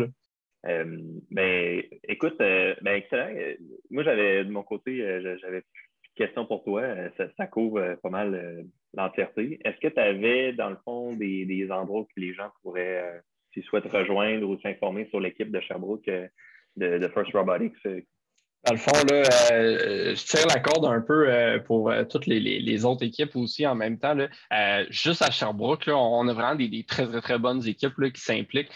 [1.30, 3.28] Ben, écoute, euh, ben, excellent.
[3.34, 3.54] Euh,
[3.90, 4.98] moi, j'avais de mon côté,
[5.40, 6.82] j'avais une question pour toi.
[7.36, 9.60] Ça, couvre pas mal l'entièreté.
[9.64, 13.90] Est-ce que tu avais, dans le fond, des, endroits où les gens pourraient, s'ils souhaitent
[13.90, 16.10] rejoindre ou s'informer sur l'équipe de Sherbrooke
[16.76, 17.76] de, First Robotics
[18.66, 22.84] dans le fond, euh, je tire la corde un peu euh, pour euh, toutes les,
[22.84, 24.16] autres équipes aussi en même temps.
[24.90, 28.70] juste à Sherbrooke, on a vraiment des, très, très, très bonnes équipes qui s'impliquent.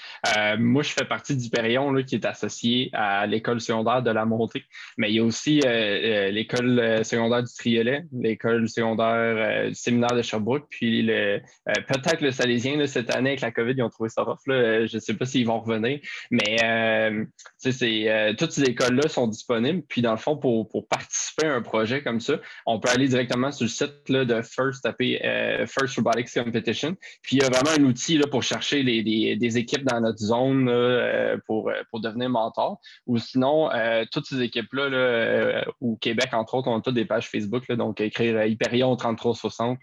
[0.58, 4.64] moi, je fais partie d'Hyperion qui est associé à l'école secondaire de la montée,
[4.96, 10.66] mais il y a aussi l'école secondaire du Triolet, l'école secondaire du séminaire de Sherbrooke,
[10.70, 14.38] puis peut-être le Salésien cette année avec la COVID, ils ont trouvé ça rough.
[14.46, 16.00] je ne sais pas s'ils vont revenir,
[16.30, 17.26] mais
[17.62, 19.79] toutes ces écoles-là sont disponibles.
[19.88, 22.34] Puis dans le fond, pour, participer à un projet comme ça,
[22.66, 26.96] on peut aller directement sur le site de First, taper euh, First Robotics Competition.
[27.22, 30.68] Puis il y a vraiment un outil là, pour chercher des, équipes dans notre zone
[30.68, 32.80] euh, pour, pour devenir mentor.
[33.06, 37.04] Ou sinon, euh, toutes ces équipes-là, là, au Québec, entre autres, on a toutes des
[37.04, 37.70] pages Facebook.
[37.72, 39.78] donc écrire Hyperion 3360,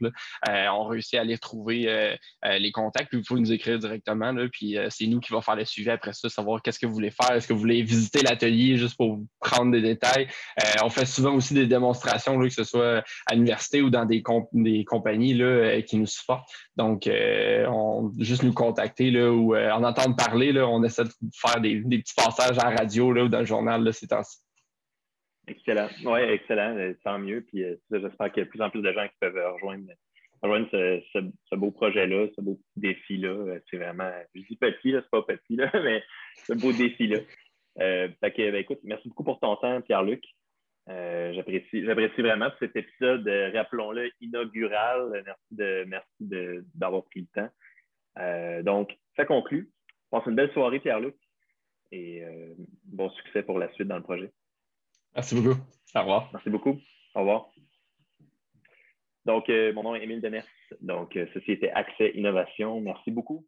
[0.47, 3.09] on réussit à aller trouver les contacts.
[3.09, 4.33] Puis vous pouvez nous écrire directement.
[4.51, 7.11] Puis c'est nous qui va faire le suivi après ça, savoir qu'est-ce que vous voulez
[7.11, 7.35] faire.
[7.35, 10.27] Est-ce que vous voulez visiter l'atelier juste pour prendre des détails.
[10.59, 14.21] Euh, on fait souvent aussi des démonstrations, que ce soit à l'université ou dans des,
[14.21, 16.49] compagnies là, euh, qui nous supportent.
[16.75, 21.11] Donc, euh, on, juste nous contacter là, ou en entendre parler, là, on essaie de
[21.35, 24.37] faire des, petits passages à la radio là, ou dans le journal là, ces temps-ci.
[25.47, 25.87] Excellent.
[26.03, 26.93] Oui, excellent.
[27.03, 27.41] Tant mieux.
[27.41, 29.85] Puis j'espère qu'il y a de plus en plus de gens qui peuvent rejoindre,
[30.41, 33.57] ce, beau projet-là, ce beau défi-là.
[33.69, 36.03] C'est vraiment, je dis petit, c'est pas petit, là, mais
[36.45, 37.19] ce beau défi-là.
[37.79, 40.23] Euh, ben, écoute, merci beaucoup pour ton temps, Pierre-Luc.
[40.89, 41.81] Euh, j'apprécie,
[42.21, 45.21] vraiment cet épisode, euh, rappelons-le, inaugural.
[45.25, 48.63] Merci, de, merci d'avoir pris le temps.
[48.63, 49.69] donc, ça conclut.
[50.09, 51.15] Passe une belle soirée, Pierre-Luc,
[51.91, 52.23] et
[52.85, 54.31] bon succès pour la suite dans le projet.
[55.15, 55.59] Merci beaucoup.
[55.93, 56.29] Au revoir.
[56.31, 56.79] Merci beaucoup.
[57.13, 57.49] Au revoir.
[59.25, 60.47] Donc, mon nom est Émile Demers,
[60.79, 62.79] donc Société Accès Innovation.
[62.79, 63.45] Merci beaucoup.